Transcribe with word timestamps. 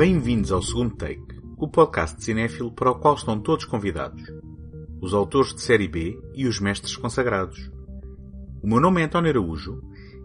Bem-vindos 0.00 0.50
ao 0.50 0.62
segundo 0.62 0.96
take, 0.96 1.42
o 1.58 1.68
podcast 1.68 2.16
de 2.16 2.24
cinéfilo 2.24 2.72
para 2.72 2.90
o 2.90 2.98
qual 2.98 3.16
estão 3.16 3.38
todos 3.38 3.66
convidados. 3.66 4.22
Os 4.98 5.12
autores 5.12 5.52
de 5.52 5.60
série 5.60 5.88
B 5.88 6.18
e 6.32 6.46
os 6.46 6.58
mestres 6.58 6.96
consagrados. 6.96 7.70
O 8.62 8.66
meu 8.66 8.80
nome 8.80 9.02
é 9.02 9.04
António 9.04 9.28
Araújo 9.28 9.82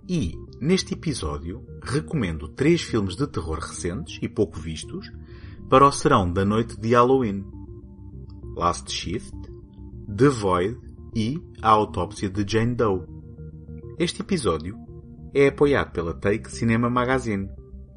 e, 0.07 0.33
neste 0.61 0.93
episódio, 0.93 1.61
recomendo 1.83 2.47
três 2.47 2.83
filmes 2.83 3.17
de 3.17 3.27
terror 3.27 3.59
recentes 3.59 4.17
e 4.21 4.29
pouco 4.29 4.57
vistos 4.57 5.11
para 5.69 5.85
o 5.85 5.91
serão 5.91 6.31
da 6.31 6.45
noite 6.45 6.79
de 6.79 6.93
Halloween. 6.93 7.43
Last 8.55 8.89
Shift, 8.89 9.35
The 10.07 10.29
Void 10.29 10.79
e 11.13 11.37
A 11.61 11.71
Autópsia 11.71 12.29
de 12.29 12.49
Jane 12.49 12.75
Doe. 12.75 13.01
Este 13.99 14.21
episódio 14.21 14.77
é 15.33 15.47
apoiado 15.47 15.91
pela 15.91 16.13
Take 16.13 16.49
Cinema 16.49 16.89
Magazine. 16.89 17.49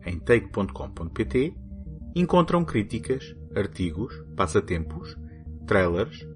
Em 0.05 0.19
take.com.pt 0.19 1.68
encontram 2.15 2.65
críticas, 2.65 3.35
artigos, 3.55 4.15
passatempos, 4.37 5.17
trailers 5.67 6.27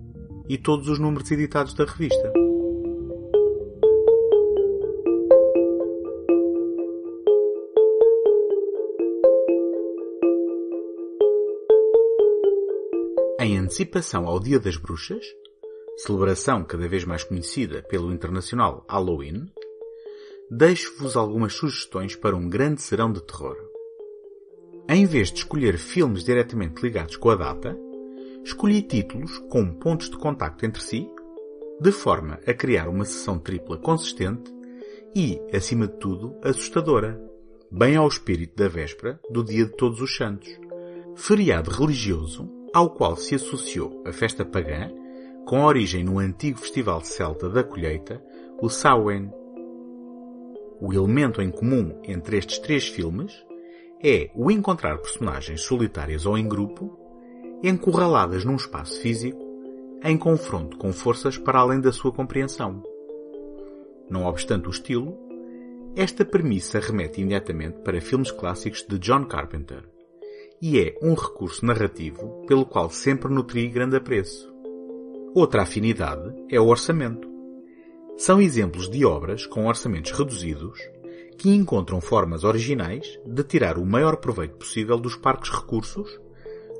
e 0.48 0.58
todos 0.58 0.88
os 0.88 0.98
números 0.98 1.30
editados 1.30 1.74
da 1.74 1.84
revista. 1.84 2.32
Em 13.40 13.58
antecipação 13.58 14.28
ao 14.28 14.38
Dia 14.38 14.60
das 14.60 14.76
Bruxas, 14.76 15.24
celebração 15.96 16.64
cada 16.64 16.88
vez 16.88 17.04
mais 17.04 17.24
conhecida 17.24 17.82
pelo 17.82 18.12
internacional 18.12 18.84
Halloween, 18.88 19.50
deixo-vos 20.48 21.16
algumas 21.16 21.54
sugestões 21.54 22.14
para 22.14 22.36
um 22.36 22.48
grande 22.48 22.82
serão 22.82 23.12
de 23.12 23.20
terror. 23.20 23.71
Em 24.88 25.06
vez 25.06 25.30
de 25.30 25.38
escolher 25.38 25.78
filmes 25.78 26.24
diretamente 26.24 26.82
ligados 26.82 27.16
com 27.16 27.30
a 27.30 27.36
data, 27.36 27.78
escolhi 28.44 28.82
títulos 28.82 29.38
com 29.48 29.72
pontos 29.74 30.10
de 30.10 30.18
contacto 30.18 30.66
entre 30.66 30.82
si, 30.82 31.08
de 31.80 31.92
forma 31.92 32.40
a 32.46 32.52
criar 32.52 32.88
uma 32.88 33.04
sessão 33.04 33.38
tripla 33.38 33.78
consistente 33.78 34.52
e, 35.14 35.40
acima 35.54 35.86
de 35.86 35.96
tudo, 35.98 36.36
assustadora, 36.42 37.20
bem 37.70 37.96
ao 37.96 38.08
espírito 38.08 38.56
da 38.56 38.68
véspera 38.68 39.20
do 39.30 39.44
Dia 39.44 39.66
de 39.66 39.76
Todos 39.76 40.00
os 40.00 40.16
Santos, 40.16 40.48
feriado 41.14 41.70
religioso 41.70 42.50
ao 42.74 42.90
qual 42.90 43.16
se 43.16 43.36
associou 43.36 44.02
a 44.04 44.12
festa 44.12 44.44
pagã, 44.44 44.90
com 45.46 45.64
origem 45.64 46.02
no 46.02 46.18
antigo 46.18 46.58
festival 46.58 47.02
celta 47.04 47.48
da 47.48 47.62
colheita, 47.62 48.22
o 48.60 48.68
Samhain. 48.68 49.30
O 50.80 50.92
elemento 50.92 51.40
em 51.40 51.50
comum 51.50 52.00
entre 52.04 52.36
estes 52.36 52.58
três 52.58 52.88
filmes 52.88 53.32
é 54.02 54.30
o 54.34 54.50
encontrar 54.50 54.98
personagens 54.98 55.60
solitárias 55.60 56.26
ou 56.26 56.36
em 56.36 56.48
grupo, 56.48 56.98
encurraladas 57.62 58.44
num 58.44 58.56
espaço 58.56 59.00
físico, 59.00 59.40
em 60.02 60.18
confronto 60.18 60.76
com 60.76 60.92
forças 60.92 61.38
para 61.38 61.60
além 61.60 61.80
da 61.80 61.92
sua 61.92 62.10
compreensão. 62.10 62.82
Não 64.10 64.24
obstante 64.24 64.66
o 64.66 64.70
estilo, 64.70 65.16
esta 65.94 66.24
premissa 66.24 66.80
remete 66.80 67.20
imediatamente 67.20 67.78
para 67.82 68.00
filmes 68.00 68.32
clássicos 68.32 68.84
de 68.88 68.98
John 68.98 69.24
Carpenter, 69.24 69.84
e 70.60 70.80
é 70.80 70.98
um 71.00 71.14
recurso 71.14 71.64
narrativo 71.64 72.44
pelo 72.46 72.66
qual 72.66 72.90
sempre 72.90 73.32
nutri 73.32 73.68
grande 73.68 73.96
apreço. 73.96 74.52
Outra 75.34 75.62
afinidade 75.62 76.34
é 76.50 76.60
o 76.60 76.66
orçamento. 76.66 77.28
São 78.16 78.40
exemplos 78.40 78.88
de 78.90 79.04
obras 79.04 79.46
com 79.46 79.66
orçamentos 79.66 80.12
reduzidos 80.12 80.80
que 81.38 81.50
encontram 81.50 82.00
formas 82.00 82.44
originais 82.44 83.18
de 83.26 83.42
tirar 83.42 83.78
o 83.78 83.86
maior 83.86 84.16
proveito 84.16 84.56
possível 84.56 84.98
dos 84.98 85.16
parques 85.16 85.50
recursos 85.50 86.20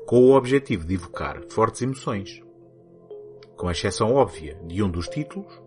com 0.05 0.19
o 0.19 0.35
objetivo 0.35 0.85
de 0.85 0.95
evocar 0.95 1.41
fortes 1.49 1.81
emoções. 1.81 2.41
Com 3.57 3.69
exceção 3.69 4.13
óbvia 4.13 4.59
de 4.67 4.83
um 4.83 4.89
dos 4.89 5.07
títulos, 5.07 5.61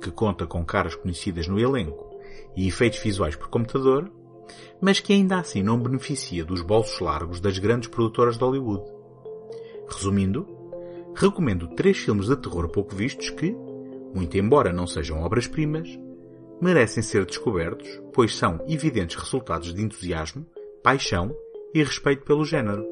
que 0.00 0.10
conta 0.10 0.46
com 0.46 0.64
caras 0.64 0.94
conhecidas 0.94 1.48
no 1.48 1.58
elenco 1.58 2.08
e 2.56 2.68
efeitos 2.68 2.98
visuais 3.00 3.36
por 3.36 3.48
computador, 3.48 4.10
mas 4.80 5.00
que 5.00 5.12
ainda 5.12 5.38
assim 5.38 5.62
não 5.62 5.78
beneficia 5.78 6.44
dos 6.44 6.62
bolsos 6.62 7.00
largos 7.00 7.40
das 7.40 7.58
grandes 7.58 7.88
produtoras 7.88 8.36
de 8.36 8.44
Hollywood. 8.44 8.84
Resumindo, 9.88 10.46
recomendo 11.14 11.68
três 11.68 11.98
filmes 11.98 12.26
de 12.26 12.36
terror 12.36 12.68
pouco 12.68 12.94
vistos 12.94 13.30
que, 13.30 13.56
muito 14.14 14.36
embora 14.36 14.72
não 14.72 14.86
sejam 14.86 15.22
obras-primas, 15.22 15.88
merecem 16.60 17.02
ser 17.02 17.24
descobertos, 17.24 17.88
pois 18.12 18.36
são 18.36 18.64
evidentes 18.68 19.16
resultados 19.16 19.72
de 19.72 19.82
entusiasmo, 19.82 20.46
paixão 20.82 21.34
e 21.74 21.82
respeito 21.82 22.24
pelo 22.24 22.44
género. 22.44 22.84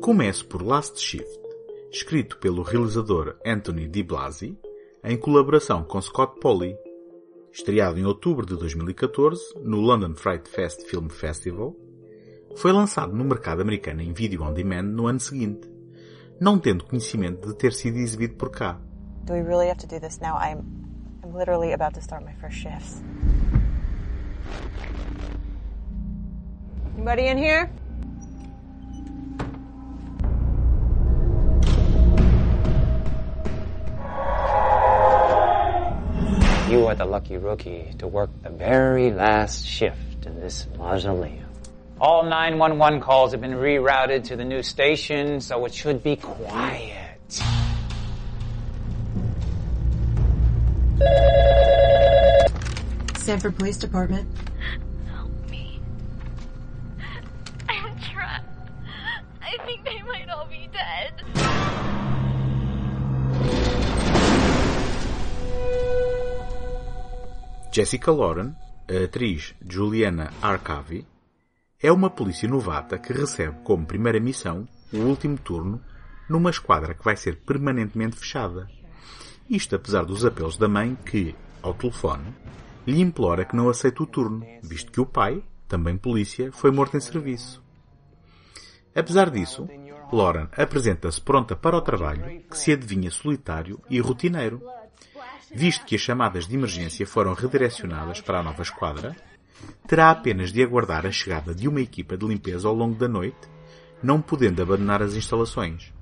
Começo 0.00 0.46
por 0.46 0.62
Last 0.62 1.00
Shift, 1.00 1.40
escrito 1.90 2.36
pelo 2.38 2.62
realizador 2.62 3.36
Anthony 3.46 3.88
Di 3.88 4.02
Blasi, 4.02 4.58
em 5.04 5.16
colaboração 5.16 5.84
com 5.84 6.00
Scott 6.00 6.38
Polly. 6.40 6.76
Estreado 7.52 7.98
em 7.98 8.04
outubro 8.04 8.44
de 8.44 8.56
2014 8.56 9.54
no 9.62 9.80
London 9.80 10.14
Fright 10.14 10.48
Fest 10.48 10.82
Film 10.88 11.08
Festival, 11.08 11.76
foi 12.56 12.72
lançado 12.72 13.14
no 13.14 13.24
mercado 13.24 13.62
americano 13.62 14.02
em 14.02 14.12
vídeo 14.12 14.42
on 14.42 14.52
demand 14.52 14.82
no 14.82 15.06
ano 15.06 15.20
seguinte, 15.20 15.68
não 16.40 16.58
tendo 16.58 16.84
conhecimento 16.84 17.48
de 17.48 17.54
ter 17.56 17.72
sido 17.72 17.98
exibido 17.98 18.34
por 18.34 18.50
cá. 18.50 18.78
Do 19.24 19.34
we 19.34 19.42
really 19.42 19.68
have 19.68 19.78
to 19.78 19.86
do 19.86 20.00
this 20.00 20.18
now? 20.20 20.36
I'm, 20.36 20.64
I'm 21.22 21.36
literally 21.36 21.72
about 21.72 21.94
to 21.94 22.02
start 22.02 22.24
my 22.24 22.34
first 22.40 22.56
shifts. 22.56 23.02
Anybody 26.96 27.28
in 27.28 27.38
here? 27.38 27.70
You 36.68 36.86
are 36.86 36.94
the 36.94 37.04
lucky 37.04 37.36
rookie 37.36 37.92
to 37.98 38.08
work 38.08 38.30
the 38.42 38.50
very 38.50 39.10
last 39.12 39.66
shift 39.66 40.24
in 40.26 40.40
this 40.40 40.66
mausoleum. 40.78 41.51
All 42.02 42.24
911 42.24 43.00
calls 43.00 43.30
have 43.30 43.40
been 43.40 43.52
rerouted 43.52 44.24
to 44.24 44.34
the 44.34 44.44
new 44.44 44.64
station, 44.64 45.40
so 45.40 45.64
it 45.66 45.72
should 45.72 46.02
be 46.02 46.16
quiet. 46.16 47.20
Sanford 53.18 53.56
Police 53.56 53.76
Department. 53.76 54.28
Help 55.14 55.30
me. 55.48 55.80
I'm 57.68 57.96
trapped. 58.00 58.48
I 59.40 59.56
think 59.64 59.84
they 59.84 60.02
might 60.02 60.28
all 60.28 60.46
be 60.46 60.68
dead. 60.72 61.22
Jessica 67.70 68.10
Lauren, 68.10 68.56
a 68.88 69.06
atriz 69.06 69.52
Juliana 69.68 70.32
Arcavi, 70.42 71.04
é 71.82 71.90
uma 71.90 72.08
polícia 72.08 72.48
novata 72.48 72.96
que 72.96 73.12
recebe 73.12 73.58
como 73.64 73.84
primeira 73.84 74.20
missão 74.20 74.68
o 74.92 74.98
último 74.98 75.36
turno 75.36 75.80
numa 76.28 76.50
esquadra 76.50 76.94
que 76.94 77.04
vai 77.04 77.16
ser 77.16 77.38
permanentemente 77.38 78.16
fechada. 78.16 78.68
Isto 79.50 79.74
apesar 79.74 80.04
dos 80.04 80.24
apelos 80.24 80.56
da 80.56 80.68
mãe 80.68 80.96
que, 81.04 81.34
ao 81.60 81.74
telefone, 81.74 82.32
lhe 82.86 83.00
implora 83.00 83.44
que 83.44 83.56
não 83.56 83.68
aceite 83.68 84.00
o 84.00 84.06
turno, 84.06 84.46
visto 84.62 84.92
que 84.92 85.00
o 85.00 85.06
pai, 85.06 85.42
também 85.66 85.96
polícia, 85.96 86.52
foi 86.52 86.70
morto 86.70 86.96
em 86.96 87.00
serviço. 87.00 87.60
Apesar 88.94 89.28
disso, 89.28 89.68
Lauren 90.12 90.48
apresenta-se 90.56 91.20
pronta 91.20 91.56
para 91.56 91.76
o 91.76 91.80
trabalho 91.80 92.42
que 92.42 92.56
se 92.56 92.72
adivinha 92.72 93.10
solitário 93.10 93.80
e 93.90 93.98
rotineiro. 93.98 94.62
Visto 95.52 95.84
que 95.84 95.96
as 95.96 96.00
chamadas 96.00 96.46
de 96.46 96.54
emergência 96.54 97.06
foram 97.06 97.34
redirecionadas 97.34 98.20
para 98.20 98.38
a 98.38 98.42
nova 98.42 98.62
esquadra, 98.62 99.16
terá 99.86 100.10
apenas 100.10 100.52
de 100.52 100.62
aguardar 100.62 101.06
a 101.06 101.10
chegada 101.10 101.54
de 101.54 101.68
uma 101.68 101.80
equipa 101.80 102.16
de 102.16 102.26
limpeza 102.26 102.68
ao 102.68 102.74
longo 102.74 102.94
da 102.96 103.08
noite, 103.08 103.48
não 104.02 104.20
podendo 104.20 104.62
abandonar 104.62 105.02
as 105.02 105.14
instalações. 105.14 105.92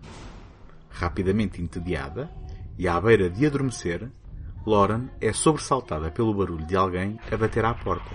Rapidamente 0.88 1.60
entediada 1.60 2.30
e 2.78 2.88
à 2.88 3.00
beira 3.00 3.28
de 3.28 3.46
adormecer, 3.46 4.10
Lauren 4.66 5.08
é 5.20 5.32
sobressaltada 5.32 6.10
pelo 6.10 6.34
barulho 6.34 6.66
de 6.66 6.76
alguém 6.76 7.18
a 7.30 7.36
bater 7.36 7.64
à 7.64 7.74
porta. 7.74 8.10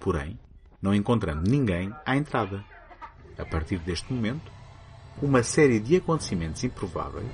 Porém, 0.00 0.38
não 0.80 0.94
encontrando 0.94 1.48
ninguém 1.48 1.94
à 2.04 2.16
entrada. 2.16 2.64
A 3.38 3.44
partir 3.44 3.78
deste 3.78 4.12
momento, 4.12 4.50
uma 5.20 5.42
série 5.42 5.78
de 5.78 5.96
acontecimentos 5.96 6.64
improváveis, 6.64 7.32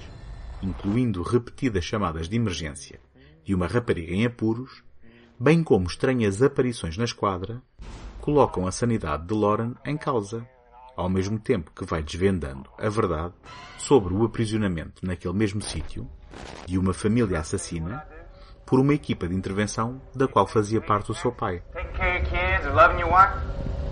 incluindo 0.62 1.22
repetidas 1.22 1.84
chamadas 1.84 2.28
de 2.28 2.36
emergência 2.36 3.00
e 3.46 3.54
uma 3.54 3.66
rapariga 3.66 4.12
em 4.12 4.26
apuros, 4.26 4.82
bem 5.40 5.62
como 5.62 5.87
estranhas 5.87 6.43
aparições 6.43 6.96
na 6.96 7.05
esquadra, 7.05 7.62
colocam 8.20 8.67
a 8.67 8.73
sanidade 8.73 9.26
de 9.26 9.35
Lauren 9.35 9.75
em 9.85 9.96
causa, 9.96 10.44
ao 10.96 11.08
mesmo 11.08 11.38
tempo 11.38 11.70
que 11.70 11.85
vai 11.85 12.02
desvendando 12.02 12.69
a 12.76 12.88
verdade 12.88 13.35
sobre 13.79 14.12
o 14.12 14.25
aprisionamento 14.25 15.06
naquele 15.06 15.35
mesmo 15.35 15.62
sítio 15.62 16.11
de 16.67 16.76
uma 16.76 16.93
família 16.93 17.38
assassina 17.38 18.05
por 18.67 18.81
uma 18.81 18.94
equipa 18.94 19.29
de 19.29 19.35
intervenção 19.35 20.00
da 20.14 20.26
qual 20.26 20.46
fazia 20.46 20.81
parte 20.81 21.12
o 21.12 21.14
seu 21.14 21.32
pai. 21.32 21.62
Taking 21.73 21.93
care 21.93 22.20
of 22.20 22.31
kids 22.31 22.67
and 22.67 22.75
loving 22.75 23.00
your 23.00 23.11
wife. 23.11 23.32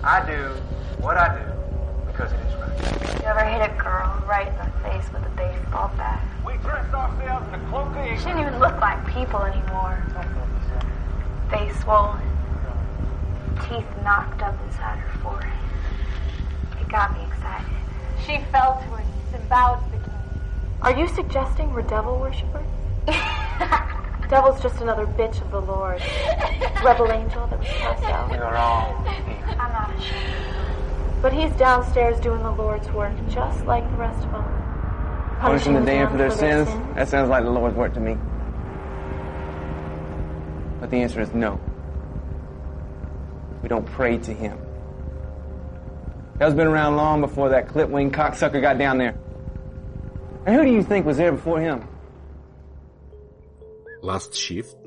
I 0.03 0.21
do 0.21 1.01
what 1.01 1.17
I 1.17 1.29
do 1.29 1.57
because 2.05 2.33
it 2.33 2.41
is 2.45 2.53
right. 2.55 3.23
You 3.23 3.29
ever 3.29 3.45
hit 3.45 3.61
a 3.61 3.73
girl 3.81 4.21
right 4.27 4.47
in 4.47 4.55
the 4.57 4.69
face 4.83 5.09
with 5.11 5.25
a 5.25 5.33
baseball 5.35 5.89
bat? 5.97 6.21
We 6.45 6.57
dressed 6.57 6.93
ourselves 6.93 7.47
in 7.47 7.55
a 7.55 7.69
cloak 7.69 7.95
of 7.95 8.19
She 8.19 8.25
didn't 8.25 8.41
even 8.41 8.59
look 8.59 8.79
like 8.79 8.99
people 9.07 9.41
anymore. 9.41 9.97
Face 11.49 11.79
swollen, 11.81 12.21
teeth 13.69 13.85
knocked 14.03 14.41
up 14.41 14.55
inside 14.65 14.97
her 14.99 15.19
forehead. 15.19 15.53
It 16.81 16.89
got 16.89 17.13
me 17.17 17.23
excited. 17.25 17.67
She 18.25 18.39
fell 18.51 18.75
to 18.81 18.87
her 18.89 18.97
knees 18.97 19.33
and 19.33 19.49
bowed 19.49 19.83
to 19.85 19.91
the 19.91 20.03
king. 20.03 20.13
Are 20.81 20.97
you 20.97 21.07
suggesting 21.07 21.73
we're 21.73 21.83
devil 21.83 22.19
worshippers? 22.19 22.65
Devil's 24.29 24.61
just 24.61 24.81
another 24.81 25.05
bitch 25.05 25.41
of 25.41 25.51
the 25.51 25.61
Lord. 25.61 26.01
Rebel 26.83 27.09
angel 27.11 27.47
that 27.47 27.59
was 27.59 27.67
cast 27.67 28.03
out. 28.03 28.29
You're 28.31 28.41
wrong. 28.41 29.07
I'm 29.47 29.71
not 29.71 29.95
ashamed. 29.97 31.21
But 31.21 31.31
he's 31.31 31.51
downstairs 31.53 32.19
doing 32.19 32.43
the 32.43 32.51
Lord's 32.51 32.89
work, 32.91 33.13
just 33.29 33.65
like 33.65 33.89
the 33.91 33.97
rest 33.97 34.23
of 34.25 34.31
them. 34.33 35.37
Punishing 35.39 35.73
the 35.75 35.81
damned 35.81 36.09
them 36.09 36.11
for 36.11 36.17
their 36.17 36.31
sins? 36.31 36.67
That 36.95 37.07
sounds 37.07 37.29
like 37.29 37.43
the 37.45 37.49
Lord's 37.49 37.77
work 37.77 37.93
to 37.93 38.01
me. 38.01 38.17
But 40.79 40.89
the 40.89 41.01
answer 41.01 41.21
is 41.21 41.33
no. 41.33 41.59
We 43.63 43.69
don't 43.69 43.85
pray 43.85 44.17
to 44.19 44.31
him. 44.31 44.57
Hell's 46.39 46.53
been 46.53 46.67
around 46.67 46.95
long 46.95 47.21
before 47.21 47.49
that 47.49 47.67
clip-wing 47.67 48.11
cocksucker 48.11 48.61
got 48.61 48.77
down 48.77 48.99
there. 48.99 49.15
And 50.45 50.55
who 50.55 50.63
do 50.63 50.71
you 50.71 50.83
think 50.83 51.05
was 51.05 51.17
there 51.17 51.31
before 51.31 51.59
him? 51.59 51.81
Last 54.03 54.35
Shift 54.35 54.77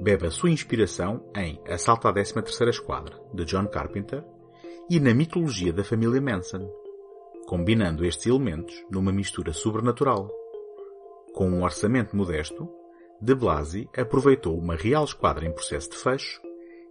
bebe 0.00 0.26
a 0.26 0.30
sua 0.30 0.50
inspiração 0.50 1.22
em 1.34 1.60
Assalto 1.68 2.06
à 2.06 2.12
13ª 2.12 2.68
Esquadra, 2.68 3.18
de 3.34 3.44
John 3.44 3.66
Carpenter, 3.66 4.22
e 4.88 5.00
na 5.00 5.14
mitologia 5.14 5.72
da 5.72 5.82
família 5.84 6.20
Manson, 6.20 6.70
combinando 7.46 8.04
estes 8.04 8.26
elementos 8.26 8.74
numa 8.90 9.12
mistura 9.12 9.52
sobrenatural. 9.52 10.30
Com 11.34 11.48
um 11.48 11.62
orçamento 11.62 12.16
modesto, 12.16 12.68
de 13.20 13.34
Blasi 13.34 13.88
aproveitou 13.96 14.58
uma 14.58 14.74
real 14.74 15.04
esquadra 15.04 15.46
em 15.46 15.52
processo 15.52 15.90
de 15.90 15.96
fecho 15.96 16.40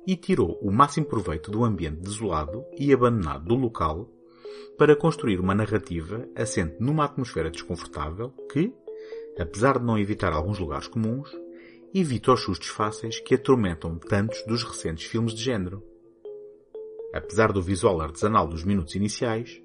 e 0.06 0.16
tirou 0.16 0.60
o 0.62 0.72
máximo 0.72 1.06
proveito 1.06 1.50
do 1.50 1.64
ambiente 1.64 2.02
desolado 2.02 2.64
e 2.78 2.94
abandonado 2.94 3.46
do 3.46 3.56
local 3.56 4.10
para 4.78 4.96
construir 4.96 5.40
uma 5.40 5.56
narrativa 5.56 6.28
assente 6.36 6.76
numa 6.80 7.06
atmosfera 7.06 7.50
desconfortável 7.50 8.30
que, 8.52 8.74
apesar 9.40 9.80
de 9.80 9.86
não 9.86 9.98
evitar 9.98 10.32
alguns 10.32 10.60
lugares 10.60 10.88
comuns, 10.88 11.30
evita 11.94 12.34
os 12.34 12.42
sustos 12.42 12.70
fáceis 12.70 13.20
que 13.20 13.36
atormentam 13.36 13.98
tantos 13.98 14.44
dos 14.46 14.64
recentes 14.64 15.06
filmes 15.06 15.34
de 15.34 15.44
género. 15.44 15.84
Apesar 17.14 17.52
do 17.52 17.62
visual 17.62 18.00
artesanal 18.02 18.48
dos 18.48 18.64
minutos 18.64 18.94
iniciais, 18.96 19.62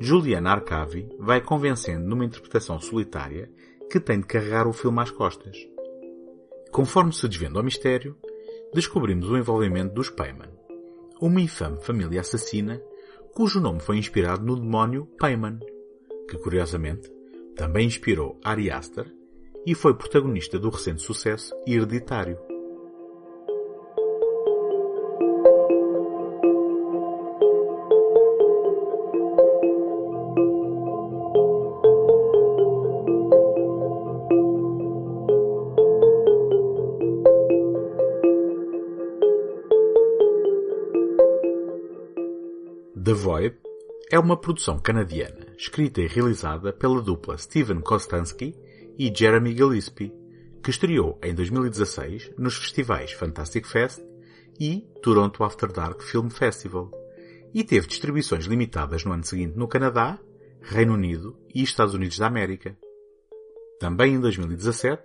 Juliana 0.00 0.52
Arcavi 0.52 1.08
vai 1.18 1.40
convencendo 1.40 2.06
numa 2.06 2.24
interpretação 2.24 2.80
solitária 2.80 3.50
que 3.90 3.98
tem 3.98 4.20
de 4.20 4.26
carregar 4.26 4.68
o 4.68 4.72
filme 4.72 5.00
às 5.00 5.10
costas. 5.10 5.56
Conforme 6.70 7.12
se 7.12 7.28
desvenda 7.28 7.58
ao 7.58 7.64
mistério, 7.64 8.16
descobrimos 8.72 9.30
o 9.30 9.36
envolvimento 9.36 9.94
dos 9.94 10.10
Payman, 10.10 10.50
uma 11.20 11.40
infame 11.40 11.80
família 11.82 12.20
assassina 12.20 12.80
cujo 13.34 13.60
nome 13.60 13.80
foi 13.80 13.98
inspirado 13.98 14.44
no 14.44 14.56
demónio 14.56 15.06
Payman, 15.18 15.58
que 16.28 16.38
curiosamente 16.38 17.10
também 17.56 17.86
inspirou 17.86 18.38
Ari 18.44 18.70
Aster 18.70 19.12
e 19.66 19.74
foi 19.74 19.94
protagonista 19.94 20.58
do 20.58 20.70
recente 20.70 21.02
sucesso 21.02 21.54
Hereditário. 21.66 22.47
The 43.08 43.14
Void 43.14 43.56
é 44.12 44.18
uma 44.18 44.36
produção 44.36 44.78
canadiana, 44.78 45.46
escrita 45.56 46.02
e 46.02 46.06
realizada 46.06 46.74
pela 46.74 47.00
dupla 47.00 47.38
Steven 47.38 47.80
Kostansky 47.80 48.54
e 48.98 49.10
Jeremy 49.10 49.56
Gillespie, 49.56 50.12
que 50.62 50.68
estreou 50.68 51.18
em 51.22 51.34
2016 51.34 52.32
nos 52.36 52.58
festivais 52.58 53.12
Fantastic 53.12 53.66
Fest 53.66 54.02
e 54.60 54.86
Toronto 55.02 55.42
After 55.42 55.72
Dark 55.72 56.02
Film 56.02 56.28
Festival, 56.28 56.90
e 57.54 57.64
teve 57.64 57.86
distribuições 57.86 58.44
limitadas 58.44 59.06
no 59.06 59.12
ano 59.14 59.24
seguinte 59.24 59.56
no 59.56 59.66
Canadá, 59.66 60.18
Reino 60.60 60.92
Unido 60.92 61.34
e 61.54 61.62
Estados 61.62 61.94
Unidos 61.94 62.18
da 62.18 62.26
América. 62.26 62.76
Também 63.80 64.16
em 64.16 64.20
2017, 64.20 65.02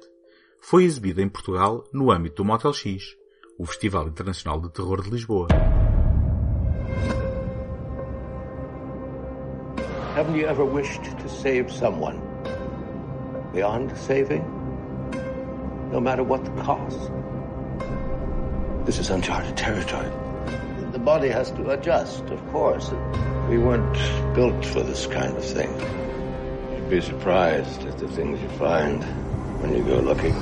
foi 0.59 0.83
exibida 0.83 1.21
em 1.21 1.29
Portugal 1.29 1.85
no 1.93 2.11
âmbito 2.11 2.43
do 2.43 2.45
Motel 2.45 2.73
X, 2.73 3.15
o 3.57 3.65
Festival 3.65 4.09
Internacional 4.09 4.59
de 4.59 4.73
Terror 4.73 5.01
de 5.01 5.09
Lisboa. 5.09 5.47
Haven't 10.13 10.35
you 10.35 10.45
ever 10.45 10.63
wished 10.63 11.03
to 11.05 11.27
save 11.27 11.71
someone? 11.71 12.21
Beyond 13.51 13.97
saving? 13.97 14.43
No 15.91 15.99
matter 15.99 16.23
what 16.23 16.45
the 16.45 16.51
cost? 16.61 17.09
This 18.85 18.99
is 18.99 19.09
uncharted 19.09 19.57
territory. 19.57 20.11
The 20.91 20.99
body 20.99 21.29
has 21.29 21.49
to 21.53 21.71
adjust, 21.71 22.25
of 22.25 22.47
course. 22.51 22.91
We 23.49 23.57
weren't 23.57 24.35
built 24.35 24.63
for 24.63 24.83
this 24.83 25.07
kind 25.07 25.35
of 25.35 25.43
thing. 25.43 25.71
You'd 26.75 26.91
be 26.91 27.01
surprised 27.01 27.81
at 27.81 27.97
the 27.97 28.07
things 28.07 28.39
you 28.39 28.49
find 28.49 29.03
when 29.63 29.73
you 29.73 29.83
go 29.83 29.99
looking. 29.99 30.35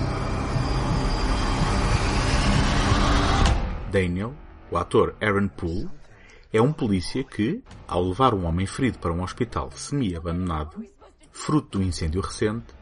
Daniel, 3.92 4.36
o 4.70 4.84
ator 4.84 5.16
Aaron 5.22 5.48
Poole, 5.48 5.90
é 6.54 6.62
um 6.62 6.74
polícia 6.74 7.24
que, 7.24 7.64
ao 7.88 8.04
levar 8.04 8.34
um 8.34 8.46
homem 8.46 8.66
ferido 8.66 9.00
para 9.00 9.14
um 9.14 9.24
hospital 9.24 9.72
semi-abandonado, 9.72 10.86
fruto 11.32 11.80
do 11.80 11.84
incêndio 11.84 12.22
recente, 12.22 12.74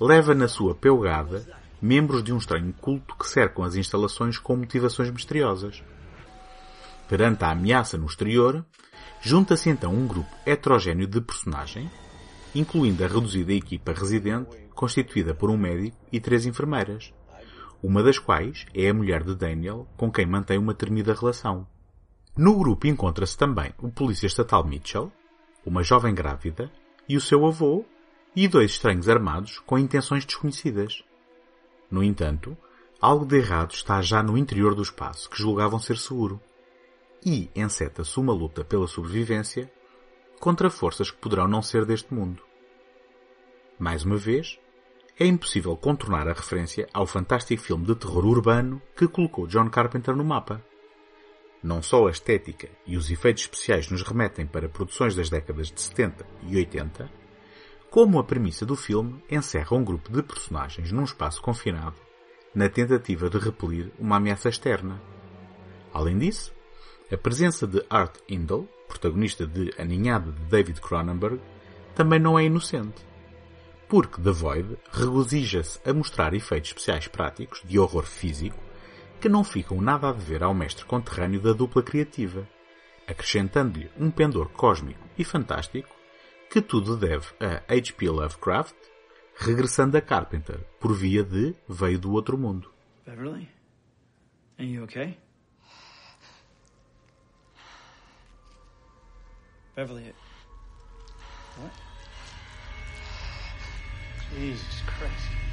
leva 0.00 0.34
na 0.34 0.48
sua 0.48 0.74
pelgada 0.74 1.46
membros 1.80 2.24
de 2.24 2.32
um 2.32 2.38
estranho 2.38 2.72
culto 2.80 3.14
que 3.16 3.28
cercam 3.28 3.62
as 3.62 3.76
instalações 3.76 4.38
com 4.38 4.56
motivações 4.56 5.10
misteriosas. 5.10 5.82
Perante 7.06 7.44
a 7.44 7.50
ameaça 7.50 7.98
no 7.98 8.06
exterior, 8.06 8.64
junta-se 9.20 9.68
então 9.68 9.92
um 9.92 10.06
grupo 10.06 10.34
heterogéneo 10.46 11.06
de 11.06 11.20
personagens, 11.20 11.90
incluindo 12.54 13.04
a 13.04 13.06
reduzida 13.06 13.52
equipa 13.52 13.92
residente 13.92 14.56
constituída 14.74 15.34
por 15.34 15.50
um 15.50 15.58
médico 15.58 15.96
e 16.10 16.18
três 16.18 16.46
enfermeiras, 16.46 17.12
uma 17.82 18.02
das 18.02 18.18
quais 18.18 18.64
é 18.74 18.88
a 18.88 18.94
mulher 18.94 19.22
de 19.22 19.34
Daniel, 19.34 19.86
com 19.94 20.10
quem 20.10 20.24
mantém 20.24 20.56
uma 20.56 20.72
tremida 20.72 21.12
relação. 21.12 21.66
No 22.36 22.56
grupo 22.56 22.88
encontra-se 22.88 23.36
também 23.36 23.72
o 23.78 23.90
polícia 23.90 24.26
estatal 24.26 24.64
Mitchell, 24.64 25.12
uma 25.64 25.84
jovem 25.84 26.12
grávida, 26.12 26.70
e 27.08 27.16
o 27.16 27.20
seu 27.20 27.46
avô, 27.46 27.84
e 28.34 28.48
dois 28.48 28.72
estranhos 28.72 29.08
armados 29.08 29.60
com 29.60 29.78
intenções 29.78 30.24
desconhecidas. 30.24 31.04
No 31.88 32.02
entanto, 32.02 32.56
algo 33.00 33.24
de 33.24 33.36
errado 33.36 33.72
está 33.72 34.02
já 34.02 34.20
no 34.20 34.36
interior 34.36 34.74
do 34.74 34.82
espaço 34.82 35.30
que 35.30 35.40
julgavam 35.40 35.78
ser 35.78 35.96
seguro, 35.96 36.40
e 37.24 37.48
enceta-se 37.54 38.18
uma 38.18 38.32
luta 38.32 38.64
pela 38.64 38.88
sobrevivência 38.88 39.72
contra 40.40 40.68
forças 40.68 41.10
que 41.10 41.18
poderão 41.18 41.46
não 41.46 41.62
ser 41.62 41.84
deste 41.84 42.12
mundo. 42.12 42.42
Mais 43.78 44.04
uma 44.04 44.16
vez, 44.16 44.58
é 45.18 45.24
impossível 45.24 45.76
contornar 45.76 46.28
a 46.28 46.32
referência 46.32 46.88
ao 46.92 47.06
fantástico 47.06 47.62
filme 47.62 47.86
de 47.86 47.94
terror 47.94 48.26
urbano 48.26 48.82
que 48.96 49.06
colocou 49.06 49.46
John 49.46 49.70
Carpenter 49.70 50.16
no 50.16 50.24
mapa. 50.24 50.60
Não 51.64 51.80
só 51.82 52.06
a 52.06 52.10
estética 52.10 52.68
e 52.86 52.94
os 52.94 53.10
efeitos 53.10 53.44
especiais 53.44 53.88
nos 53.88 54.02
remetem 54.02 54.44
para 54.44 54.68
produções 54.68 55.16
das 55.16 55.30
décadas 55.30 55.68
de 55.68 55.80
70 55.80 56.26
e 56.42 56.56
80, 56.56 57.10
como 57.88 58.18
a 58.18 58.24
premissa 58.24 58.66
do 58.66 58.76
filme 58.76 59.24
encerra 59.30 59.74
um 59.74 59.82
grupo 59.82 60.12
de 60.12 60.22
personagens 60.22 60.92
num 60.92 61.04
espaço 61.04 61.40
confinado, 61.40 61.96
na 62.54 62.68
tentativa 62.68 63.30
de 63.30 63.38
repelir 63.38 63.90
uma 63.98 64.16
ameaça 64.16 64.50
externa. 64.50 65.00
Além 65.90 66.18
disso, 66.18 66.52
a 67.10 67.16
presença 67.16 67.66
de 67.66 67.82
Art 67.88 68.14
Indle, 68.28 68.68
protagonista 68.86 69.46
de 69.46 69.72
A 69.78 70.18
de 70.18 70.32
David 70.50 70.82
Cronenberg, 70.82 71.40
também 71.94 72.20
não 72.20 72.38
é 72.38 72.44
inocente. 72.44 73.02
Porque 73.88 74.20
The 74.20 74.32
Void 74.32 74.76
regozija-se 74.92 75.80
a 75.88 75.94
mostrar 75.94 76.34
efeitos 76.34 76.72
especiais 76.72 77.08
práticos 77.08 77.62
de 77.64 77.78
horror 77.78 78.04
físico 78.04 78.63
que 79.24 79.28
não 79.30 79.42
ficam 79.42 79.80
nada 79.80 80.10
a 80.10 80.12
dever 80.12 80.42
ao 80.42 80.52
mestre 80.52 80.84
conterrâneo 80.84 81.40
da 81.40 81.54
dupla 81.54 81.82
criativa, 81.82 82.46
acrescentando-lhe 83.08 83.90
um 83.96 84.10
pendor 84.10 84.50
cósmico 84.50 85.00
e 85.16 85.24
fantástico 85.24 85.88
que 86.50 86.60
tudo 86.60 86.94
deve 86.94 87.28
a 87.40 87.62
H.P. 87.74 88.10
Lovecraft, 88.10 88.76
regressando 89.34 89.96
a 89.96 90.02
Carpenter 90.02 90.60
por 90.78 90.92
via 90.92 91.24
de 91.24 91.54
Veio 91.66 91.98
do 91.98 92.12
Outro 92.12 92.36
Mundo. 92.36 92.70
Beverly? 93.06 93.48
Are 94.58 94.68
you 94.68 94.84
okay? 94.84 95.16
Beverly, 99.74 100.14
what? 101.62 101.72
Jesus 104.34 104.82
Christ. 104.82 105.43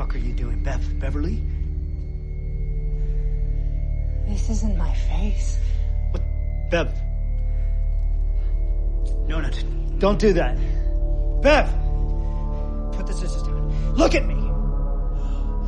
Fuck 0.00 0.14
are 0.14 0.18
you 0.18 0.32
doing, 0.32 0.62
Beth? 0.62 0.82
Beverly? 0.98 1.42
This 4.26 4.48
isn't 4.48 4.78
my 4.78 4.94
face. 4.94 5.58
What? 6.10 6.22
Bev. 6.70 6.90
No, 9.28 9.40
no, 9.42 9.50
don't 9.98 10.18
do 10.18 10.32
that. 10.32 10.56
Bev! 11.42 11.66
Put 12.96 13.08
the 13.08 13.12
scissors 13.12 13.42
down. 13.42 13.94
Look 13.94 14.14
at 14.14 14.24
me! 14.24 14.40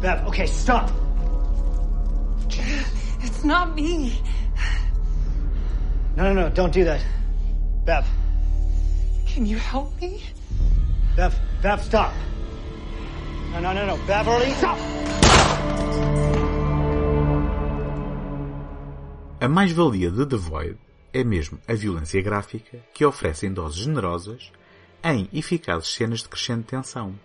Bev, 0.00 0.26
okay, 0.28 0.46
stop. 0.46 0.90
It's 2.48 3.44
not 3.44 3.74
me. 3.74 4.18
No, 6.16 6.32
no, 6.32 6.32
no, 6.32 6.48
don't 6.48 6.72
do 6.72 6.84
that. 6.84 7.04
Bev. 7.84 8.06
Can 9.26 9.44
you 9.44 9.58
help 9.58 10.00
me? 10.00 10.22
Bev, 11.16 11.38
Bev, 11.60 11.82
stop. 11.82 12.14
No, 13.52 13.60
no, 13.60 13.74
no, 13.74 13.86
no. 13.86 13.98
Beverly, 14.06 14.50
stop! 14.52 14.80
A 19.38 19.48
mais-valia 19.48 20.10
de 20.10 20.24
The 20.24 20.36
Void 20.36 20.78
é 21.12 21.22
mesmo 21.22 21.58
a 21.68 21.74
violência 21.74 22.22
gráfica 22.22 22.82
que 22.94 23.04
oferece 23.04 23.46
em 23.46 23.52
doses 23.52 23.80
generosas 23.80 24.50
em 25.04 25.28
eficazes 25.34 25.92
cenas 25.92 26.20
de 26.20 26.30
crescente 26.30 26.64
tensão. 26.64 27.18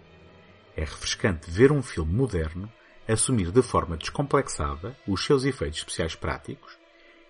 É 0.76 0.82
refrescante 0.82 1.50
ver 1.50 1.72
um 1.72 1.82
filme 1.82 2.12
moderno 2.12 2.70
assumir 3.08 3.50
de 3.50 3.62
forma 3.62 3.96
descomplexada 3.96 4.98
os 5.08 5.24
seus 5.24 5.46
efeitos 5.46 5.80
especiais 5.80 6.14
práticos, 6.14 6.78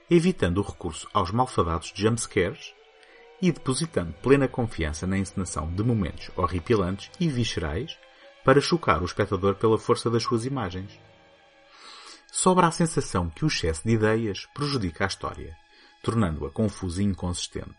evitando 0.10 0.58
o 0.58 0.64
recurso 0.64 1.08
aos 1.14 1.30
malfadados 1.30 1.94
jumpscares 1.94 2.74
e 3.40 3.52
depositando 3.52 4.12
plena 4.24 4.48
confiança 4.48 5.06
na 5.06 5.20
encenação 5.20 5.72
de 5.72 5.84
momentos 5.84 6.32
horripilantes 6.36 7.12
e 7.20 7.28
viscerais 7.28 7.96
para 8.48 8.62
chocar 8.62 9.02
o 9.02 9.06
espectador 9.06 9.56
pela 9.56 9.78
força 9.78 10.10
das 10.10 10.24
suas 10.24 10.46
imagens. 10.46 10.98
Sobra 12.32 12.68
a 12.68 12.72
sensação 12.72 13.30
que 13.30 13.44
o 13.44 13.50
excesso 13.50 13.84
de 13.84 13.92
ideias 13.92 14.46
prejudica 14.54 15.04
a 15.04 15.08
história, 15.08 15.54
tornando-a 16.02 16.50
confusa 16.50 17.02
e 17.02 17.06
inconsistente, 17.06 17.76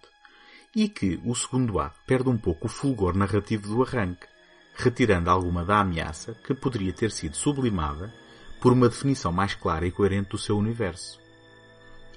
e 0.76 0.86
que 0.86 1.18
o 1.24 1.34
segundo 1.34 1.80
ato 1.80 1.98
perde 2.06 2.28
um 2.28 2.36
pouco 2.36 2.66
o 2.66 2.68
fulgor 2.68 3.16
narrativo 3.16 3.66
do 3.66 3.82
arranque, 3.82 4.26
retirando 4.74 5.30
alguma 5.30 5.64
da 5.64 5.80
ameaça 5.80 6.34
que 6.34 6.52
poderia 6.52 6.92
ter 6.92 7.12
sido 7.12 7.34
sublimada 7.34 8.12
por 8.60 8.70
uma 8.70 8.90
definição 8.90 9.32
mais 9.32 9.54
clara 9.54 9.86
e 9.86 9.90
coerente 9.90 10.28
do 10.28 10.38
seu 10.38 10.58
universo. 10.58 11.18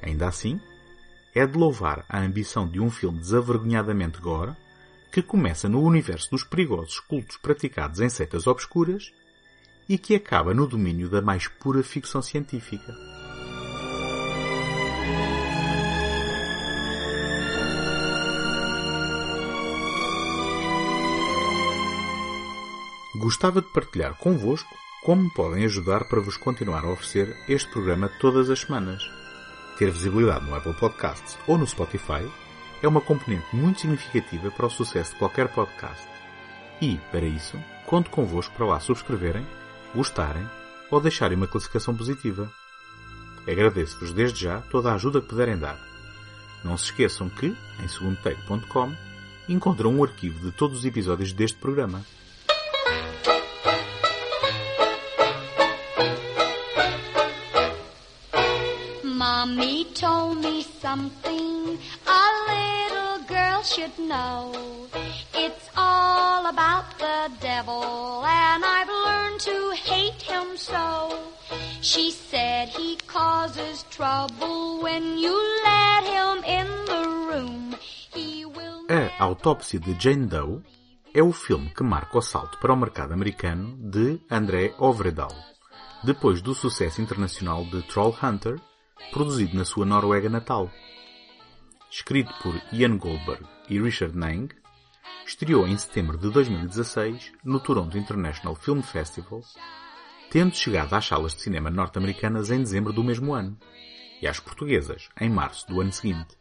Ainda 0.02 0.28
assim, 0.28 0.60
é 1.34 1.48
de 1.48 1.58
louvar 1.58 2.04
a 2.10 2.20
ambição 2.20 2.68
de 2.68 2.82
um 2.82 2.90
filme 2.90 3.18
desavergonhadamente 3.18 4.20
gore, 4.20 4.52
que 5.12 5.22
começa 5.22 5.68
no 5.68 5.82
universo 5.82 6.32
dos 6.32 6.44
perigosos 6.44 7.00
cultos 7.02 7.38
praticados 7.38 8.00
em 8.00 8.10
seitas 8.10 8.48
obscuras 8.48 9.12
e 9.90 9.98
que 9.98 10.16
acaba 10.16 10.54
no 10.54 10.66
domínio 10.66 11.10
da 11.10 11.22
mais 11.22 11.48
pura 11.48 11.84
ficção 11.84 12.22
científica. 12.22 12.96
Gostava 23.20 23.62
de 23.62 23.68
partilhar 23.68 24.16
convosco 24.18 24.74
como 25.04 25.32
podem 25.34 25.66
ajudar 25.66 26.06
para 26.06 26.22
vos 26.22 26.38
continuar 26.38 26.86
a 26.86 26.90
oferecer 26.90 27.36
este 27.50 27.70
programa 27.72 28.10
todas 28.20 28.50
as 28.50 28.62
semanas. 28.62 29.04
Ter 29.78 29.92
visibilidade 29.92 30.46
no 30.46 30.56
Apple 30.56 30.74
Podcasts 30.74 31.38
ou 31.48 31.58
no 31.58 31.68
Spotify 31.68 32.24
é 32.82 32.88
uma 32.88 33.02
componente 33.02 33.56
muito 33.56 33.82
significativa 33.82 34.50
para 34.52 34.66
o 34.66 34.70
sucesso 34.70 35.14
de 35.14 35.20
qualquer 35.20 35.48
podcast. 35.50 36.08
E, 36.82 36.98
para 37.12 37.26
isso, 37.26 37.58
conto 37.86 38.10
convosco 38.10 38.56
para 38.56 38.66
lá 38.66 38.80
subscreverem, 38.80 39.46
gostarem 39.94 40.48
ou 40.90 41.00
deixarem 41.00 41.38
uma 41.38 41.48
classificação 41.48 41.96
positiva. 41.96 42.52
Agradeço-vos 43.48 44.14
desde 44.14 44.42
já 44.42 44.62
toda 44.62 44.92
a 44.92 44.96
ajuda 44.96 45.22
que 45.22 45.28
puderem 45.28 45.58
dar. 45.58 45.80
Não 46.64 46.78
se 46.78 46.86
esqueçam 46.86 47.30
que, 47.30 47.56
em 47.80 47.88
segundotake.com, 47.88 48.94
encontram 49.48 49.94
um 49.94 50.04
arquivo 50.04 50.40
de 50.40 50.52
todos 50.52 50.80
os 50.80 50.86
episódios 50.86 51.34
deste 51.34 51.58
programa. 51.58 52.04
Mommy 59.04 59.86
told 59.94 60.40
me 60.40 60.64
something 60.82 61.78
should 63.74 63.98
know. 64.00 64.52
It's 65.34 65.70
all 65.78 66.46
about 66.48 66.98
the 67.00 67.32
devil, 67.40 68.22
and 68.26 68.66
I've 68.66 68.90
learned 68.90 69.40
to 69.48 69.72
hate 69.72 70.22
him 70.22 70.58
so. 70.58 71.10
She 71.82 72.12
said 72.12 72.68
he 72.68 72.98
causes 73.08 73.86
trouble 73.90 74.82
when 74.84 75.18
you 75.18 75.36
let 75.64 76.04
him 76.04 76.44
in 76.44 76.68
the 76.86 77.04
room. 77.30 77.76
He 78.14 78.46
will 78.46 78.86
A 78.90 79.24
Autópsia 79.24 79.80
de 79.80 79.96
Jane 79.98 80.28
Doe 80.28 80.62
é 81.14 81.24
o 81.24 81.32
filme 81.32 81.70
que 81.70 81.84
marca 81.84 82.18
o 82.18 82.22
salto 82.22 82.58
para 82.60 82.74
o 82.74 82.78
mercado 82.78 83.14
americano 83.14 83.78
de 83.90 84.20
André 84.30 84.76
Ovredal, 84.80 85.34
depois 86.04 86.42
do 86.42 86.54
sucesso 86.54 87.02
internacional 87.02 87.64
de 87.66 87.82
Trollhunter, 87.84 88.60
produzido 89.12 89.56
na 89.56 89.64
sua 89.64 89.86
Noruega 89.86 90.30
natal. 90.30 90.70
Escrito 91.90 92.34
por 92.42 92.56
Ian 92.72 92.98
Goldberg 92.98 93.46
e 93.72 93.80
Richard 93.80 94.18
Nang, 94.18 94.50
estreou 95.26 95.66
em 95.66 95.78
setembro 95.78 96.18
de 96.18 96.30
2016 96.30 97.32
no 97.42 97.58
Toronto 97.58 97.98
International 97.98 98.54
Film 98.54 98.82
Festival, 98.82 99.42
tendo 100.30 100.54
chegado 100.54 100.94
às 100.94 101.06
salas 101.06 101.34
de 101.34 101.42
cinema 101.42 101.72
norte-americanas 101.72 102.52
em 102.52 102.60
dezembro 102.60 102.92
do 102.92 103.02
mesmo 103.02 103.34
ano 103.34 103.58
e 104.22 104.28
às 104.28 104.42
portuguesas 104.42 105.08
em 105.22 105.30
março 105.30 105.66
do 105.70 105.80
ano 105.80 105.94
seguinte. 105.94 106.38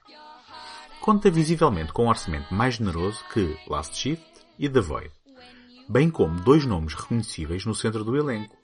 Conta 1.00 1.30
visivelmente 1.30 1.92
com 1.92 2.06
um 2.06 2.08
orçamento 2.08 2.52
mais 2.52 2.74
generoso 2.74 3.24
que 3.32 3.56
Last 3.68 3.96
Shift 3.96 4.26
e 4.58 4.68
The 4.68 4.80
Void, 4.80 5.12
bem 5.88 6.10
como 6.10 6.40
dois 6.40 6.66
nomes 6.66 6.94
reconhecíveis 6.94 7.64
no 7.64 7.76
centro 7.76 8.02
do 8.02 8.16
elenco, 8.16 8.56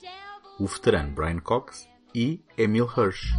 o 0.58 0.66
veterano 0.66 1.12
Brian 1.12 1.38
Cox 1.38 1.88
e 2.12 2.44
Emil 2.58 2.90
Hirsch. 2.96 3.32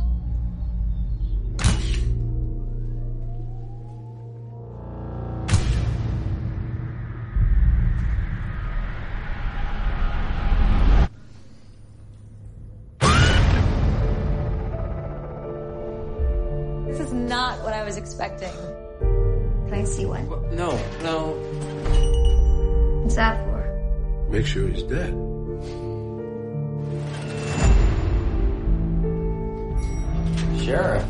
Expecting. 18.41 18.75
Can 19.67 19.73
I 19.73 19.83
see 19.83 20.05
one? 20.05 20.27
No, 20.55 20.71
no. 21.01 21.33
What's 23.03 23.15
that 23.15 23.43
for? 23.45 24.27
Make 24.29 24.45
sure 24.45 24.67
he's 24.67 24.83
dead. 24.83 25.13
Sheriff. 30.63 31.03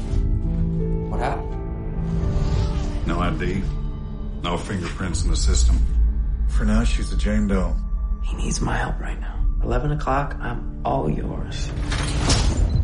What 1.10 1.20
happened? 1.20 3.08
No 3.08 3.20
ID. 3.20 3.64
No 4.44 4.58
fingerprints 4.58 5.24
in 5.24 5.30
the 5.30 5.36
system. 5.36 5.80
For 6.50 6.64
now, 6.66 6.84
she's 6.84 7.12
a 7.12 7.18
Jane 7.18 7.48
Doe. 7.48 7.76
He 8.24 8.36
needs 8.38 8.62
my 8.62 8.76
help 8.76 9.00
right 9.00 9.20
now. 9.20 9.34
11 9.64 9.92
o'clock, 9.92 10.36
I'm 10.40 10.82
all 10.86 11.10
yours. 11.10 11.72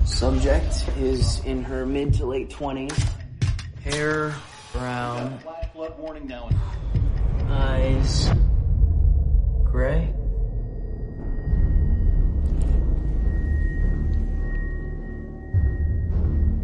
Subject 0.05 0.87
is 0.97 1.43
in 1.45 1.63
her 1.63 1.85
mid 1.85 2.13
to 2.15 2.25
late 2.25 2.49
20s. 2.49 3.22
Hair 3.83 4.33
brown. 4.71 5.39
Flood 5.73 5.99
warning 5.99 6.25
now. 6.25 6.47
Eyes 7.49 8.29
gray. 9.65 10.07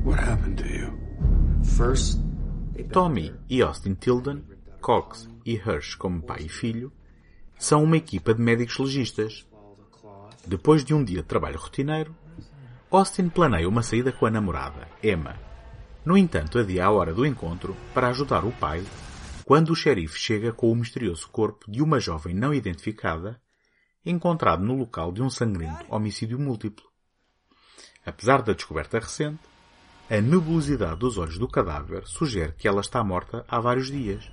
What 0.05 0.17
happened 0.17 0.59
to 0.59 0.67
you? 0.69 0.97
First, 1.61 2.21
Tommy 2.93 3.33
e 3.49 3.61
Austin 3.61 3.95
Tilden, 3.95 4.45
Cox 4.79 5.27
e 5.45 5.55
Hirsch 5.55 5.97
como 5.97 6.21
pai 6.21 6.43
e 6.43 6.49
filho, 6.49 6.89
são 7.57 7.83
uma 7.83 7.97
equipa 7.97 8.33
de 8.33 8.41
médicos 8.41 8.77
legistas. 8.79 9.45
Depois 10.47 10.85
de 10.85 10.93
um 10.93 11.03
dia 11.03 11.21
de 11.21 11.27
trabalho 11.27 11.59
rotineiro, 11.59 12.15
Austin 12.89 13.27
planeia 13.27 13.67
uma 13.67 13.83
saída 13.83 14.13
com 14.13 14.25
a 14.25 14.31
namorada, 14.31 14.87
Emma. 15.03 15.48
No 16.05 16.17
entanto, 16.17 16.59
adia 16.59 16.85
a 16.85 16.91
hora 16.91 17.13
do 17.13 17.25
encontro 17.25 17.75
para 17.93 18.07
ajudar 18.07 18.45
o 18.45 18.51
pai 18.51 18.83
quando 19.43 19.71
o 19.71 19.75
xerife 19.75 20.17
chega 20.17 20.53
com 20.53 20.71
o 20.71 20.75
misterioso 20.75 21.27
corpo 21.29 21.69
de 21.69 21.81
uma 21.81 21.99
jovem 21.99 22.35
não 22.35 22.53
identificada 22.53 23.41
encontrado 24.05 24.63
no 24.63 24.75
local 24.75 25.11
de 25.11 25.21
um 25.21 25.29
sangrento 25.29 25.85
homicídio 25.89 26.39
múltiplo. 26.39 26.85
Apesar 28.05 28.41
da 28.41 28.53
descoberta 28.53 28.99
recente, 28.99 29.41
a 30.09 30.21
nebulosidade 30.21 30.99
dos 30.99 31.17
olhos 31.17 31.37
do 31.37 31.47
cadáver 31.47 32.03
sugere 32.07 32.53
que 32.53 32.67
ela 32.67 32.81
está 32.81 33.03
morta 33.03 33.45
há 33.47 33.59
vários 33.59 33.91
dias. 33.91 34.31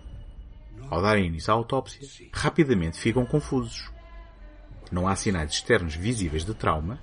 Ao 0.88 1.02
darem 1.02 1.26
início 1.26 1.52
à 1.52 1.56
autópsia, 1.56 2.06
rapidamente 2.32 2.98
ficam 2.98 3.26
confusos. 3.26 3.90
Não 4.90 5.08
há 5.08 5.16
sinais 5.16 5.50
externos 5.50 5.94
visíveis 5.94 6.44
de 6.44 6.54
trauma, 6.54 7.00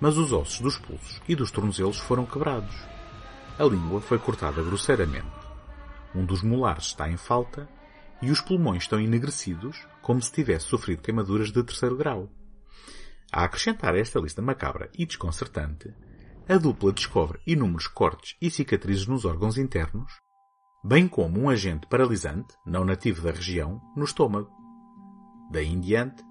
mas 0.00 0.16
os 0.16 0.32
ossos 0.32 0.60
dos 0.60 0.78
pulsos 0.78 1.20
e 1.28 1.34
dos 1.34 1.50
tornozelos 1.50 1.98
foram 1.98 2.24
quebrados. 2.24 2.95
A 3.58 3.64
língua 3.64 4.02
foi 4.02 4.18
cortada 4.18 4.62
grosseiramente. 4.62 5.26
Um 6.14 6.26
dos 6.26 6.42
molares 6.42 6.86
está 6.86 7.10
em 7.10 7.16
falta 7.16 7.66
e 8.20 8.30
os 8.30 8.38
pulmões 8.38 8.82
estão 8.82 9.00
enegrecidos 9.00 9.86
como 10.02 10.20
se 10.20 10.30
tivesse 10.30 10.66
sofrido 10.66 11.00
queimaduras 11.00 11.50
de 11.50 11.62
terceiro 11.62 11.96
grau. 11.96 12.28
A 13.32 13.44
acrescentar 13.44 13.94
a 13.94 13.98
esta 13.98 14.20
lista 14.20 14.42
macabra 14.42 14.90
e 14.92 15.06
desconcertante, 15.06 15.94
a 16.46 16.58
dupla 16.58 16.92
descobre 16.92 17.40
inúmeros 17.46 17.86
cortes 17.86 18.36
e 18.42 18.50
cicatrizes 18.50 19.06
nos 19.06 19.24
órgãos 19.24 19.56
internos, 19.56 20.12
bem 20.84 21.08
como 21.08 21.40
um 21.40 21.48
agente 21.48 21.86
paralisante, 21.86 22.54
não 22.64 22.84
nativo 22.84 23.22
da 23.22 23.30
região, 23.30 23.80
no 23.96 24.04
estômago. 24.04 24.50
Daí 25.50 25.66
em 25.66 25.80
diante, 25.80 26.22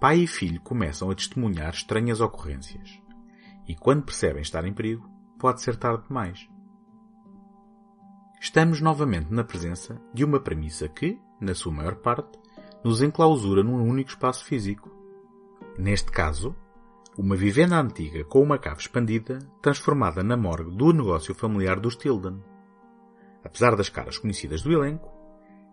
pai 0.00 0.18
e 0.18 0.26
filho 0.26 0.60
começam 0.60 1.08
a 1.08 1.14
testemunhar 1.14 1.72
estranhas 1.72 2.20
ocorrências. 2.20 3.00
E 3.66 3.76
quando 3.76 4.04
percebem 4.04 4.42
estar 4.42 4.64
em 4.66 4.74
perigo, 4.74 5.08
pode 5.38 5.62
ser 5.62 5.76
tarde 5.76 6.06
demais. 6.08 6.46
Estamos 8.44 8.78
novamente 8.78 9.32
na 9.32 9.42
presença 9.42 9.98
de 10.12 10.22
uma 10.22 10.38
premissa 10.38 10.86
que, 10.86 11.18
na 11.40 11.54
sua 11.54 11.72
maior 11.72 11.94
parte, 11.94 12.38
nos 12.84 13.00
enclausura 13.00 13.62
num 13.62 13.82
único 13.82 14.10
espaço 14.10 14.44
físico. 14.44 14.90
Neste 15.78 16.12
caso, 16.12 16.54
uma 17.16 17.36
vivenda 17.36 17.80
antiga 17.80 18.22
com 18.22 18.42
uma 18.42 18.58
cave 18.58 18.82
expandida, 18.82 19.38
transformada 19.62 20.22
na 20.22 20.36
morgue 20.36 20.76
do 20.76 20.92
negócio 20.92 21.34
familiar 21.34 21.80
dos 21.80 21.96
Tilden. 21.96 22.38
Apesar 23.42 23.74
das 23.76 23.88
caras 23.88 24.18
conhecidas 24.18 24.60
do 24.60 24.74
elenco, 24.74 25.10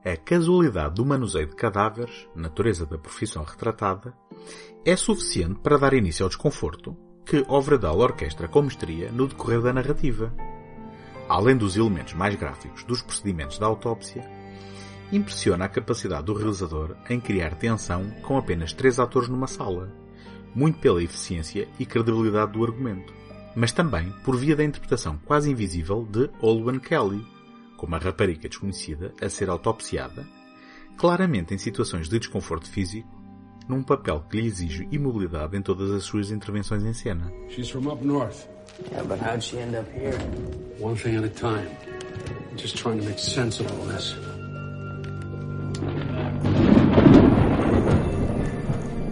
a 0.06 0.16
casualidade 0.16 0.96
do 0.96 1.06
manuseio 1.06 1.48
de 1.48 1.58
cadáveres, 1.58 2.25
natureza 2.34 2.86
da 2.86 2.98
profissão 2.98 3.44
retratada, 3.44 4.13
é 4.86 4.96
suficiente 4.96 5.60
para 5.60 5.78
dar 5.78 5.94
início 5.94 6.24
ao 6.24 6.30
desconforto 6.30 6.96
que 7.25 7.44
Ovredal 7.50 8.00
orquestra 8.00 8.48
com 8.48 8.62
mestria 8.62 9.12
no 9.12 9.28
decorrer 9.28 9.62
da 9.62 9.74
narrativa. 9.74 10.34
Além 11.32 11.56
dos 11.56 11.78
elementos 11.78 12.14
mais 12.14 12.36
gráficos 12.36 12.84
dos 12.84 13.02
procedimentos 13.02 13.58
da 13.58 13.66
autópsia, 13.66 14.30
impressiona 15.14 15.64
a 15.64 15.70
capacidade 15.70 16.26
do 16.26 16.34
realizador 16.34 16.98
em 17.10 17.22
criar 17.22 17.56
tensão 17.56 18.12
com 18.22 18.38
apenas 18.38 18.74
três 18.74 19.00
atores 19.00 19.30
numa 19.30 19.48
sala, 19.48 19.96
muito 20.54 20.80
pela 20.80 21.02
eficiência 21.02 21.70
e 21.80 21.86
credibilidade 21.86 22.52
do 22.52 22.66
argumento, 22.66 23.14
mas 23.56 23.72
também 23.72 24.12
por 24.26 24.36
via 24.36 24.58
da 24.58 24.64
interpretação 24.66 25.18
quase 25.24 25.50
invisível 25.50 26.06
de 26.06 26.30
Olwen 26.42 26.80
Kelly, 26.80 27.26
como 27.78 27.96
a 27.96 27.98
rapariga 27.98 28.50
desconhecida 28.50 29.14
a 29.22 29.30
ser 29.30 29.50
autopsiada, 29.50 30.28
claramente 30.98 31.54
em 31.54 31.58
situações 31.58 32.10
de 32.10 32.20
desconforto 32.20 32.70
físico, 32.70 33.08
num 33.70 33.82
papel 33.82 34.26
que 34.30 34.36
lhe 34.36 34.48
exige 34.48 34.86
imobilidade 34.92 35.55
em 35.55 35.62
todas 35.62 35.92
as 35.92 36.03
suas 36.03 36.29
intervenções 36.29 36.84
em 36.84 36.92
cena. 36.92 37.32
She's 37.48 37.70
from 37.70 37.90
up 37.90 38.05
north. 38.05 38.50
Yeah, 38.92 39.03
but 39.03 39.20
how'd 39.20 39.44
she 39.44 39.60
end 39.60 39.75
up 39.75 39.92
here? 39.92 40.18
One 40.77 40.96
thing 40.96 41.16
at 41.16 41.24
a 41.24 41.29
time. 41.29 41.70
I'm 42.50 42.57
Just 42.57 42.77
trying 42.77 43.00
to 43.00 43.05
make 43.05 43.20
sense 43.20 43.60
of 43.60 43.72
all 43.72 43.86
this. 43.86 44.14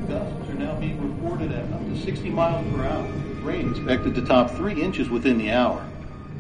Gusts 0.08 0.50
are 0.50 0.54
now 0.56 0.76
being 0.80 1.00
reported 1.02 1.52
at 1.52 1.72
up 1.72 1.86
to 1.88 1.98
60 2.02 2.30
miles 2.30 2.65
per 2.74 2.84
hour. 2.86 3.08
Rain 3.41 3.69
expected 3.72 4.15
to 4.15 4.26
top 4.26 4.52
three 4.52 4.82
inches 4.82 5.10
within 5.10 5.38
the 5.38 5.52
hour. 5.52 5.86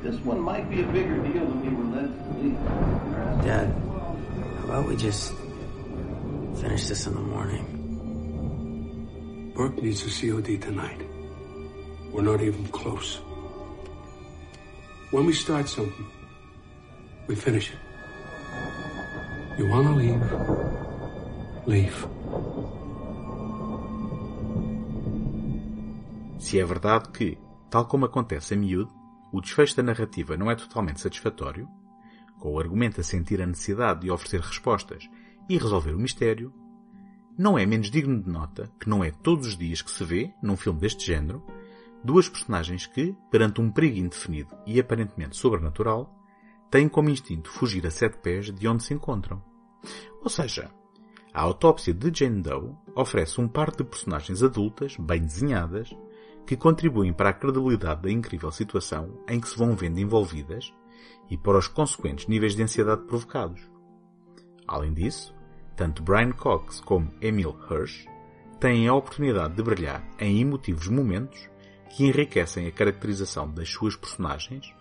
This 0.01 0.15
one 0.21 0.39
might 0.39 0.69
be 0.69 0.81
a 0.81 0.85
bigger 0.85 1.17
deal 1.17 1.45
than 1.45 1.61
we 1.61 1.69
were 1.75 1.83
led 1.95 2.07
to 2.07 2.13
believe. 2.33 2.57
Dad, 3.43 3.67
how 4.59 4.63
about 4.65 4.87
we 4.87 4.95
just 4.95 5.33
finish 6.55 6.87
this 6.87 7.05
in 7.07 7.13
the 7.13 7.21
morning? 7.21 7.75
Burke 9.55 9.81
needs 9.81 10.03
a 10.05 10.09
COD 10.09 10.57
tonight. 10.61 11.08
We're 12.11 12.23
not 12.23 12.41
even 12.41 12.65
close. 12.67 13.21
When 15.11 15.25
we 15.25 15.33
start 15.33 15.69
something, 15.69 16.07
we 17.27 17.35
finish 17.35 17.71
it. 17.71 17.79
You 19.57 19.67
wanna 19.69 19.95
leave? 19.95 20.23
Leave. 21.67 22.07
Se 26.39 26.59
é 26.59 26.65
verdade 26.65 27.09
que, 27.09 27.37
tal 27.69 27.85
como 27.85 28.05
acontece 28.05 28.53
a 28.53 28.57
miúdo, 28.57 28.91
o 29.31 29.41
desfecho 29.41 29.75
da 29.75 29.83
narrativa 29.83 30.35
não 30.35 30.49
é 30.49 30.55
totalmente 30.55 30.99
satisfatório, 30.99 31.67
com 32.39 32.53
o 32.53 32.59
argumento 32.59 33.01
a 33.01 33.03
sentir 33.03 33.41
a 33.41 33.45
necessidade 33.45 34.01
de 34.01 34.09
oferecer 34.09 34.41
respostas 34.41 35.07
e 35.47 35.57
resolver 35.57 35.93
o 35.93 35.99
mistério, 35.99 36.53
não 37.37 37.57
é 37.57 37.65
menos 37.65 37.91
digno 37.91 38.21
de 38.21 38.29
nota 38.29 38.71
que 38.79 38.89
não 38.89 39.03
é 39.03 39.11
todos 39.11 39.47
os 39.47 39.57
dias 39.57 39.81
que 39.81 39.91
se 39.91 40.03
vê, 40.03 40.33
num 40.41 40.57
filme 40.57 40.79
deste 40.79 41.05
género, 41.05 41.43
duas 42.03 42.29
personagens 42.29 42.85
que, 42.85 43.15
perante 43.29 43.61
um 43.61 43.71
perigo 43.71 43.97
indefinido 43.97 44.55
e 44.65 44.79
aparentemente 44.79 45.37
sobrenatural, 45.37 46.15
têm 46.69 46.87
como 46.87 47.09
instinto 47.09 47.49
fugir 47.49 47.85
a 47.85 47.91
sete 47.91 48.17
pés 48.19 48.53
de 48.53 48.67
onde 48.67 48.83
se 48.83 48.93
encontram. 48.93 49.41
Ou 50.21 50.29
seja, 50.29 50.69
a 51.33 51.41
autópsia 51.41 51.93
de 51.93 52.11
Jane 52.13 52.41
Doe 52.41 52.75
oferece 52.95 53.39
um 53.39 53.47
par 53.47 53.71
de 53.71 53.83
personagens 53.83 54.43
adultas, 54.43 54.95
bem 54.97 55.21
desenhadas, 55.21 55.95
que 56.45 56.57
contribuem 56.57 57.13
para 57.13 57.29
a 57.29 57.33
credibilidade 57.33 58.01
da 58.01 58.11
incrível 58.11 58.51
situação 58.51 59.19
em 59.27 59.39
que 59.39 59.47
se 59.47 59.57
vão 59.57 59.75
vendo 59.75 59.99
envolvidas 59.99 60.73
e 61.29 61.37
para 61.37 61.57
os 61.57 61.67
consequentes 61.67 62.27
níveis 62.27 62.55
de 62.55 62.63
ansiedade 62.63 63.03
provocados. 63.03 63.61
Além 64.67 64.93
disso, 64.93 65.33
tanto 65.75 66.03
Brian 66.03 66.31
Cox 66.31 66.81
como 66.81 67.13
Emil 67.21 67.55
Hirsch 67.69 68.05
têm 68.59 68.87
a 68.87 68.93
oportunidade 68.93 69.55
de 69.55 69.63
brilhar 69.63 70.03
em 70.19 70.41
emotivos 70.41 70.87
momentos 70.87 71.49
que 71.89 72.05
enriquecem 72.05 72.67
a 72.67 72.71
caracterização 72.71 73.49
das 73.51 73.69
suas 73.69 73.95
personagens, 73.95 74.73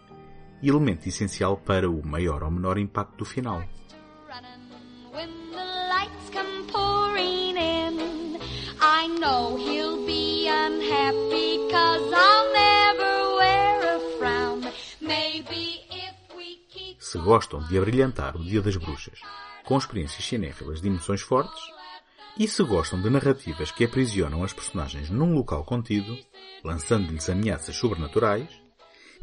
elemento 0.62 1.08
essencial 1.08 1.56
para 1.56 1.88
o 1.90 2.06
maior 2.06 2.42
ou 2.42 2.50
menor 2.50 2.78
impacto 2.78 3.16
do 3.16 3.24
final. 3.24 3.62
Se 16.98 17.18
gostam 17.18 17.60
de 17.66 17.78
abrilhantar 17.78 18.36
o 18.36 18.44
Dia 18.44 18.60
das 18.60 18.76
Bruxas 18.76 19.20
com 19.64 19.76
experiências 19.76 20.24
cinéfilas 20.24 20.80
de 20.80 20.88
emoções 20.88 21.20
fortes, 21.20 21.77
e 22.38 22.46
se 22.46 22.62
gostam 22.62 23.00
de 23.00 23.10
narrativas 23.10 23.70
que 23.70 23.84
aprisionam 23.84 24.44
as 24.44 24.52
personagens 24.52 25.10
num 25.10 25.34
local 25.34 25.64
contido, 25.64 26.16
lançando-lhes 26.64 27.28
ameaças 27.28 27.76
sobrenaturais, 27.76 28.48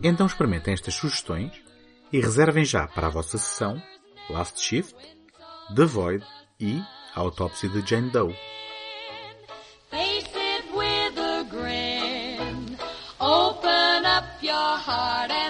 então 0.04 0.26
experimentem 0.26 0.74
estas 0.74 0.96
sugestões 0.96 1.54
e 2.12 2.20
reservem 2.20 2.66
já 2.66 2.88
para 2.88 3.08
a 3.08 3.12
vossa 3.12 3.38
sessão 3.38 3.82
Last 4.30 4.60
Shift, 4.60 4.96
The 5.76 5.86
Void 5.86 6.26
e 6.60 6.82
a 7.16 7.20
autópsia 7.20 7.70
de 7.70 7.88
Jane 7.88 8.10
Doe. 8.10 8.36
face 9.96 10.36
it 10.36 10.66
with 10.74 11.18
a 11.18 11.46
grin. 11.50 12.78
Open 13.20 14.06
up 14.06 14.26
your 14.42 14.78
heart 14.88 15.32
and 15.32 15.45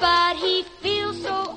But 0.00 0.36
he 0.38 0.64
feels 0.82 1.22
so 1.22 1.56